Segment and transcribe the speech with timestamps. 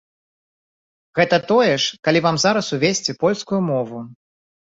[1.19, 3.99] Гэта тое ж, калі вам зараз увесці польскую мову.